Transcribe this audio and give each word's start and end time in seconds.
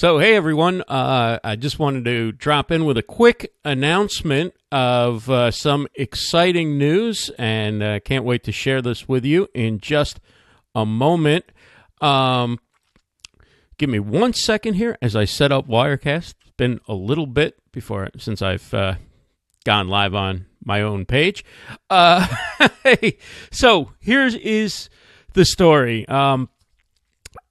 So, 0.00 0.18
hey 0.18 0.34
everyone, 0.34 0.80
uh, 0.88 1.40
I 1.44 1.56
just 1.56 1.78
wanted 1.78 2.06
to 2.06 2.32
drop 2.32 2.70
in 2.70 2.86
with 2.86 2.96
a 2.96 3.02
quick 3.02 3.52
announcement 3.66 4.54
of 4.72 5.28
uh, 5.28 5.50
some 5.50 5.88
exciting 5.94 6.78
news, 6.78 7.30
and 7.36 7.82
uh, 7.82 8.00
can't 8.00 8.24
wait 8.24 8.42
to 8.44 8.50
share 8.50 8.80
this 8.80 9.10
with 9.10 9.26
you 9.26 9.48
in 9.52 9.78
just 9.78 10.18
a 10.74 10.86
moment. 10.86 11.44
Um, 12.00 12.60
give 13.76 13.90
me 13.90 13.98
one 13.98 14.32
second 14.32 14.72
here 14.72 14.96
as 15.02 15.14
I 15.14 15.26
set 15.26 15.52
up 15.52 15.68
Wirecast. 15.68 16.32
It's 16.40 16.56
been 16.56 16.80
a 16.88 16.94
little 16.94 17.26
bit 17.26 17.58
before 17.70 18.08
since 18.16 18.40
I've 18.40 18.72
uh, 18.72 18.94
gone 19.66 19.88
live 19.88 20.14
on 20.14 20.46
my 20.64 20.80
own 20.80 21.04
page. 21.04 21.44
Uh, 21.90 22.26
so 23.52 23.92
here's 24.00 24.34
is 24.34 24.88
the 25.34 25.44
story. 25.44 26.08
Um, 26.08 26.48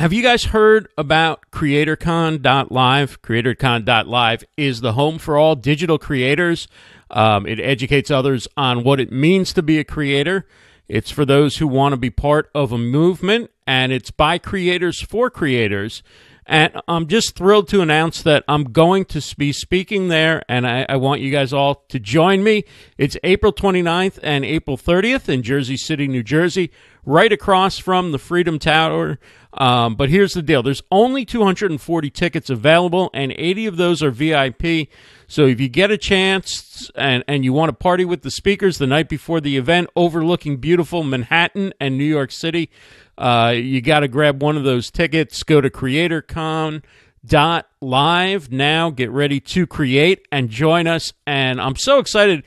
have 0.00 0.14
you 0.14 0.22
guys 0.22 0.44
heard 0.44 0.88
about 0.96 1.42
CreatorCon.live? 1.50 3.20
CreatorCon.live 3.20 4.44
is 4.56 4.80
the 4.80 4.94
home 4.94 5.18
for 5.18 5.36
all 5.36 5.54
digital 5.54 5.98
creators. 5.98 6.68
Um, 7.10 7.46
it 7.46 7.60
educates 7.60 8.10
others 8.10 8.48
on 8.56 8.82
what 8.82 8.98
it 8.98 9.12
means 9.12 9.52
to 9.52 9.62
be 9.62 9.78
a 9.78 9.84
creator. 9.84 10.46
It's 10.88 11.10
for 11.10 11.26
those 11.26 11.58
who 11.58 11.66
want 11.66 11.92
to 11.92 11.98
be 11.98 12.08
part 12.08 12.50
of 12.54 12.72
a 12.72 12.78
movement, 12.78 13.50
and 13.66 13.92
it's 13.92 14.10
by 14.10 14.38
creators 14.38 15.02
for 15.02 15.28
creators. 15.28 16.02
And 16.46 16.80
I'm 16.88 17.06
just 17.06 17.36
thrilled 17.36 17.68
to 17.68 17.82
announce 17.82 18.22
that 18.22 18.42
I'm 18.48 18.64
going 18.72 19.04
to 19.04 19.22
be 19.36 19.52
speaking 19.52 20.08
there, 20.08 20.42
and 20.48 20.66
I, 20.66 20.86
I, 20.88 20.96
want 20.96 21.20
you 21.20 21.30
guys 21.30 21.52
all 21.52 21.84
to 21.90 22.00
join 22.00 22.42
me. 22.42 22.64
It's 22.98 23.16
April 23.22 23.52
29th 23.52 24.18
and 24.22 24.44
April 24.44 24.76
30th 24.76 25.28
in 25.28 25.44
Jersey 25.44 25.76
City, 25.76 26.08
New 26.08 26.24
Jersey, 26.24 26.72
right 27.04 27.30
across 27.30 27.78
from 27.78 28.10
the 28.10 28.18
Freedom 28.18 28.58
Tower. 28.58 29.20
Um, 29.52 29.96
but 29.96 30.10
here's 30.10 30.34
the 30.34 30.42
deal 30.42 30.62
there's 30.62 30.82
only 30.92 31.24
240 31.24 32.10
tickets 32.10 32.50
available, 32.50 33.10
and 33.12 33.34
80 33.36 33.66
of 33.66 33.76
those 33.76 34.00
are 34.02 34.10
VIP. 34.10 34.88
So 35.26 35.46
if 35.46 35.60
you 35.60 35.68
get 35.68 35.90
a 35.90 35.98
chance 35.98 36.90
and, 36.94 37.24
and 37.28 37.44
you 37.44 37.52
want 37.52 37.68
to 37.70 37.72
party 37.72 38.04
with 38.04 38.22
the 38.22 38.30
speakers 38.30 38.78
the 38.78 38.86
night 38.86 39.08
before 39.08 39.40
the 39.40 39.56
event, 39.56 39.90
overlooking 39.96 40.58
beautiful 40.58 41.02
Manhattan 41.02 41.72
and 41.80 41.98
New 41.98 42.04
York 42.04 42.30
City, 42.32 42.70
uh, 43.18 43.52
you 43.56 43.80
got 43.80 44.00
to 44.00 44.08
grab 44.08 44.42
one 44.42 44.56
of 44.56 44.64
those 44.64 44.90
tickets. 44.90 45.42
Go 45.42 45.60
to 45.60 45.70
creatorcon.live 45.70 48.52
now. 48.52 48.90
Get 48.90 49.10
ready 49.10 49.40
to 49.40 49.66
create 49.66 50.26
and 50.32 50.48
join 50.48 50.86
us. 50.86 51.12
And 51.26 51.60
I'm 51.60 51.76
so 51.76 51.98
excited 51.98 52.44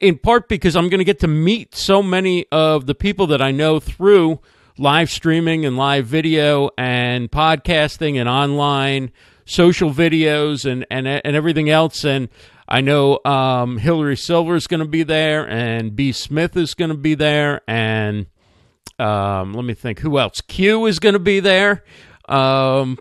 in 0.00 0.18
part 0.18 0.48
because 0.48 0.76
I'm 0.76 0.88
going 0.88 0.98
to 0.98 1.04
get 1.04 1.20
to 1.20 1.28
meet 1.28 1.74
so 1.74 2.02
many 2.02 2.46
of 2.50 2.86
the 2.86 2.94
people 2.94 3.26
that 3.28 3.42
I 3.42 3.50
know 3.50 3.80
through 3.80 4.40
live 4.78 5.10
streaming 5.10 5.64
and 5.64 5.76
live 5.76 6.06
video 6.06 6.70
and 6.78 7.30
podcasting 7.30 8.16
and 8.18 8.28
online 8.28 9.10
social 9.44 9.90
videos 9.90 10.70
and 10.70 10.86
and 10.90 11.08
and 11.08 11.34
everything 11.34 11.68
else. 11.68 12.04
And 12.04 12.28
I 12.68 12.80
know 12.80 13.18
um, 13.24 13.78
Hillary 13.78 14.16
Silver 14.16 14.54
is 14.54 14.66
going 14.66 14.80
to 14.80 14.88
be 14.88 15.02
there, 15.02 15.48
and 15.48 15.96
B. 15.96 16.12
Smith 16.12 16.56
is 16.56 16.74
going 16.74 16.90
to 16.90 16.96
be 16.96 17.14
there, 17.14 17.62
and 17.66 18.26
um, 18.98 19.54
let 19.54 19.64
me 19.64 19.74
think, 19.74 20.00
who 20.00 20.18
else? 20.18 20.40
Q 20.42 20.86
is 20.86 20.98
going 20.98 21.14
to 21.14 21.18
be 21.18 21.40
there. 21.40 21.82
Um, 22.28 22.98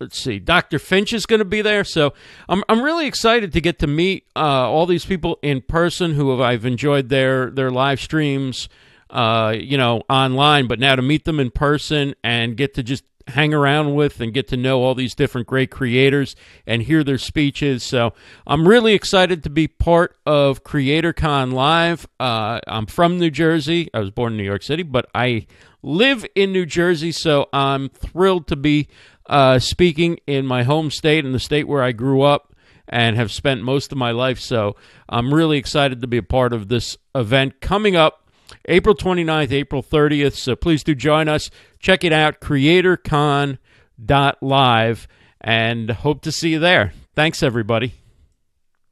let's 0.00 0.18
see, 0.18 0.38
Dr. 0.38 0.78
Finch 0.78 1.12
is 1.12 1.26
going 1.26 1.40
to 1.40 1.44
be 1.44 1.60
there. 1.60 1.84
So 1.84 2.14
I'm 2.48 2.62
I'm 2.68 2.82
really 2.82 3.06
excited 3.06 3.52
to 3.52 3.60
get 3.60 3.80
to 3.80 3.86
meet 3.86 4.26
uh, 4.36 4.70
all 4.70 4.86
these 4.86 5.04
people 5.04 5.38
in 5.42 5.60
person 5.60 6.14
who 6.14 6.30
have 6.30 6.40
I've 6.40 6.64
enjoyed 6.64 7.08
their 7.08 7.50
their 7.50 7.70
live 7.70 8.00
streams. 8.00 8.68
Uh, 9.12 9.54
you 9.56 9.76
know, 9.76 10.02
online, 10.08 10.66
but 10.66 10.80
now 10.80 10.96
to 10.96 11.02
meet 11.02 11.24
them 11.26 11.38
in 11.38 11.50
person 11.50 12.14
and 12.24 12.56
get 12.56 12.72
to 12.72 12.82
just 12.82 13.04
hang 13.28 13.54
around 13.54 13.94
with 13.94 14.20
and 14.20 14.32
get 14.32 14.48
to 14.48 14.56
know 14.56 14.82
all 14.82 14.94
these 14.94 15.14
different 15.14 15.46
great 15.46 15.70
creators 15.70 16.34
and 16.66 16.82
hear 16.82 17.04
their 17.04 17.18
speeches. 17.18 17.82
So 17.82 18.14
I'm 18.46 18.66
really 18.66 18.94
excited 18.94 19.44
to 19.44 19.50
be 19.50 19.68
part 19.68 20.16
of 20.26 20.64
CreatorCon 20.64 21.52
Live. 21.52 22.06
Uh, 22.18 22.60
I'm 22.66 22.86
from 22.86 23.18
New 23.18 23.30
Jersey. 23.30 23.88
I 23.94 24.00
was 24.00 24.10
born 24.10 24.32
in 24.32 24.38
New 24.38 24.44
York 24.44 24.62
City, 24.62 24.82
but 24.82 25.06
I 25.14 25.46
live 25.82 26.24
in 26.34 26.52
New 26.52 26.66
Jersey, 26.66 27.12
so 27.12 27.48
I'm 27.52 27.88
thrilled 27.90 28.46
to 28.48 28.56
be 28.56 28.88
uh, 29.26 29.58
speaking 29.58 30.18
in 30.26 30.46
my 30.46 30.62
home 30.62 30.90
state 30.90 31.24
and 31.24 31.34
the 31.34 31.40
state 31.40 31.68
where 31.68 31.82
I 31.82 31.92
grew 31.92 32.22
up 32.22 32.54
and 32.88 33.16
have 33.16 33.32
spent 33.32 33.62
most 33.62 33.92
of 33.92 33.98
my 33.98 34.10
life. 34.10 34.38
So 34.38 34.76
I'm 35.08 35.32
really 35.32 35.58
excited 35.58 36.00
to 36.00 36.06
be 36.06 36.18
a 36.18 36.22
part 36.22 36.52
of 36.52 36.68
this 36.68 36.96
event 37.14 37.60
coming 37.60 37.96
up 37.96 38.21
April 38.66 38.94
29th, 38.94 39.52
April 39.52 39.82
30th. 39.82 40.34
So 40.34 40.54
please 40.56 40.84
do 40.84 40.94
join 40.94 41.28
us. 41.28 41.50
Check 41.78 42.04
it 42.04 42.12
out, 42.12 42.40
creatorcon.live, 42.40 45.08
and 45.40 45.90
hope 45.90 46.20
to 46.22 46.32
see 46.32 46.50
you 46.50 46.58
there. 46.58 46.92
Thanks, 47.14 47.42
everybody. 47.42 48.01